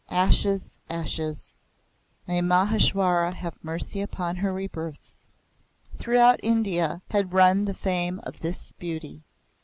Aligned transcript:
(Ashes 0.09 0.79
ashes! 0.89 1.53
May 2.25 2.41
Maheshwara 2.41 3.35
have 3.35 3.63
mercy 3.63 4.01
upon 4.01 4.37
her 4.37 4.51
rebirths!) 4.51 5.19
Throughout 5.99 6.39
India 6.41 7.03
had 7.11 7.33
run 7.33 7.65
the 7.65 7.75
fame 7.75 8.19
of 8.23 8.39
this 8.39 8.71
beauty. 8.79 9.21